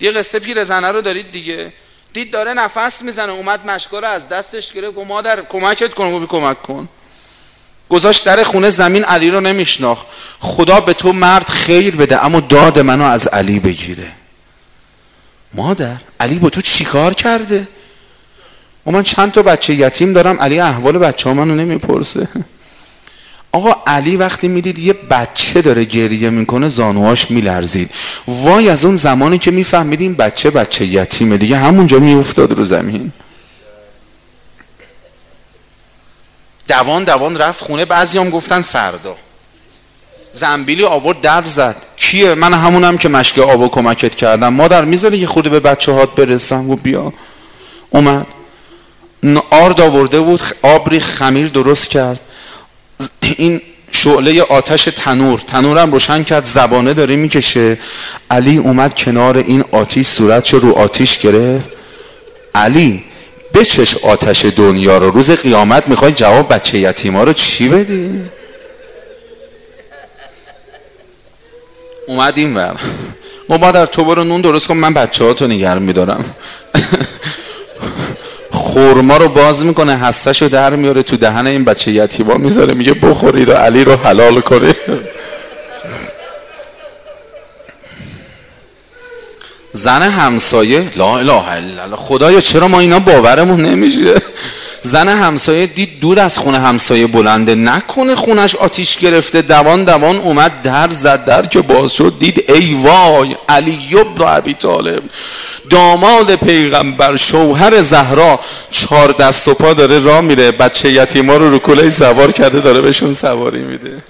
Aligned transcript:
یه 0.00 0.12
قصه 0.12 0.38
پیرزنه 0.38 0.88
رو 0.88 1.00
دارید 1.00 1.32
دیگه؟ 1.32 1.72
دید 2.12 2.30
داره 2.30 2.54
نفس 2.54 3.02
می‌زنه 3.02 3.32
اومد 3.32 3.66
مشکا 3.66 3.98
رو 3.98 4.06
از 4.06 4.28
دستش 4.28 4.72
گرفت 4.72 4.98
و 4.98 5.04
مادر 5.04 5.42
کمکت 5.42 5.94
کن 5.94 6.04
و 6.06 6.26
کمک 6.26 6.62
کن. 6.62 6.88
گذاشت 7.88 8.24
در 8.24 8.42
خونه 8.42 8.70
زمین 8.70 9.04
علی 9.04 9.30
رو 9.30 9.40
نمیشناخت. 9.40 10.06
خدا 10.40 10.80
به 10.80 10.92
تو 10.92 11.12
مرد 11.12 11.48
خیر 11.50 11.96
بده 11.96 12.24
اما 12.24 12.40
داد 12.40 12.78
منو 12.78 13.04
از 13.04 13.26
علی 13.26 13.58
بگیره. 13.58 14.12
مادر 15.54 15.96
علی 16.20 16.38
با 16.38 16.50
تو 16.50 16.60
چیکار 16.60 17.14
کرده؟ 17.14 17.68
و 18.86 18.90
من 18.90 19.02
چند 19.02 19.32
تا 19.32 19.42
بچه 19.42 19.74
یتیم 19.74 20.12
دارم 20.12 20.40
علی 20.40 20.60
احوال 20.60 20.98
بچه 20.98 21.28
ها 21.28 21.34
منو 21.34 21.54
نمی‌پرسه. 21.54 22.28
آقا 23.54 23.72
علی 23.86 24.16
وقتی 24.16 24.48
می‌دید 24.48 24.78
یه 24.78 24.92
بچه 24.92 25.62
داره 25.62 25.84
گریه 25.84 26.30
می‌کنه 26.30 26.68
زانوهاش 26.68 27.30
میلرزید. 27.30 27.90
وای 28.28 28.68
از 28.68 28.84
اون 28.84 28.96
زمانی 28.96 29.38
که 29.38 29.50
میفهمیدیم 29.50 30.14
بچه 30.14 30.50
بچه 30.50 30.86
یتیمه 30.86 31.36
دیگه 31.38 31.56
همونجا 31.56 31.98
میافتاد 31.98 32.52
رو 32.52 32.64
زمین. 32.64 33.12
دوان 36.68 37.04
دوان 37.04 37.38
رفت 37.38 37.64
خونه 37.64 37.84
بعضی 37.84 38.18
هم 38.18 38.30
گفتن 38.30 38.62
فردا. 38.62 39.16
زنبیلی 40.34 40.84
آورد 40.84 41.20
در 41.20 41.44
زد. 41.44 41.76
کیه؟ 41.96 42.34
من 42.34 42.54
همونم 42.54 42.98
که 42.98 43.08
مشک 43.08 43.38
آب 43.38 43.70
کمکت 43.70 44.14
کردم. 44.14 44.54
مادر 44.54 44.84
می‌ذاره 44.84 45.18
یه 45.18 45.26
خورده 45.26 45.48
به 45.48 45.60
بچه 45.60 45.92
هات 45.92 46.14
برسم؟ 46.14 46.70
و 46.70 46.76
بیا. 46.76 47.12
اومد. 47.90 48.26
آرد 49.50 49.80
آورده 49.80 50.20
بود 50.20 50.40
آبری 50.62 51.00
خمیر 51.00 51.48
درست 51.48 51.90
کرد. 51.90 52.20
این 53.36 53.60
شعله 53.90 54.42
آتش 54.42 54.84
تنور. 54.84 55.38
تنورم 55.38 55.92
روشن 55.92 56.22
کرد 56.22 56.44
زبانه 56.44 56.94
داره 56.94 57.16
می‌کشه. 57.16 57.78
علی 58.30 58.56
اومد 58.56 58.94
کنار 58.94 59.38
این 59.38 59.64
آتیش 59.72 60.06
صورتش 60.06 60.54
رو 60.54 60.72
آتیش 60.72 61.18
گرفت. 61.18 61.68
علی 62.54 63.04
بچش 63.54 63.96
آتش 63.96 64.44
دنیا 64.44 64.98
رو. 64.98 65.10
روز 65.10 65.30
قیامت 65.30 65.88
می‌خوای 65.88 66.12
جواب 66.12 66.52
بچه 66.52 66.78
یتیما 66.78 67.24
رو 67.24 67.32
چی 67.32 67.68
بدی؟ 67.68 68.20
اومد 72.06 72.38
این 72.38 72.54
ور. 72.54 72.80
ما 73.48 73.56
مادر 73.56 73.86
تو 73.86 74.04
برو 74.04 74.24
نون 74.24 74.40
درست 74.40 74.66
کن 74.66 74.76
من 74.76 74.94
بچه 74.94 75.24
ها 75.24 75.34
تو 75.34 75.46
نگرم 75.46 75.82
میدارم. 75.82 76.34
خورما 78.74 79.16
رو 79.16 79.28
باز 79.28 79.64
می‌کنه 79.64 79.96
هستش 79.96 80.42
رو 80.42 80.48
در 80.48 80.76
میاره 80.76 81.02
تو 81.02 81.16
دهن 81.16 81.46
این 81.46 81.64
بچه 81.64 81.92
یتیما 81.92 82.34
می‌ذاره 82.34 82.74
میگه 82.74 82.94
بخورید 82.94 83.48
و 83.48 83.52
علی 83.52 83.84
رو 83.84 83.96
حلال 83.96 84.40
کنه 84.40 84.74
زن 89.72 90.02
همسایه؟ 90.02 90.90
لا 90.96 91.18
اله 91.18 91.52
الا 91.52 91.82
الله 91.82 91.96
خدایا 91.96 92.40
چرا 92.40 92.68
ما 92.68 92.80
اینا 92.80 92.98
باورمون 92.98 93.62
نمیشه؟ 93.62 94.22
زن 94.86 95.08
همسایه 95.08 95.66
دید 95.66 96.00
دور 96.00 96.20
از 96.20 96.38
خونه 96.38 96.58
همسایه 96.58 97.06
بلنده 97.06 97.54
نکنه 97.54 98.14
خونش 98.14 98.54
آتیش 98.54 98.98
گرفته. 98.98 99.42
دوان 99.42 99.84
دوان 99.84 100.16
اومد 100.16 100.62
در 100.62 100.90
زد 100.90 101.24
در 101.24 101.46
که 101.46 101.62
باز 101.62 101.92
شد. 101.92 102.14
دید 102.18 102.44
ای 102.48 102.74
وای 102.74 103.36
علی 103.48 103.78
ابن 103.98 104.24
ابی 104.26 104.54
طالب 104.54 105.02
داماد 105.70 106.34
پیغمبر 106.36 107.16
شوهر 107.16 107.80
زهرا 107.80 108.40
چهار 108.70 109.12
دست 109.12 109.48
و 109.48 109.54
پا 109.54 109.72
داره 109.72 109.98
راه 109.98 110.20
میره. 110.20 110.50
بچه 110.50 110.92
یتیما 110.92 111.36
رو 111.36 111.50
رو 111.50 111.58
کله 111.58 111.90
سوار 111.90 112.32
کرده 112.32 112.60
داره 112.60 112.80
بهشون 112.80 113.12
سواری 113.14 113.62
میده. 113.62 114.02